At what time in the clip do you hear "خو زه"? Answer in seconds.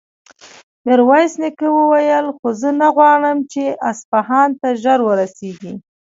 2.37-2.69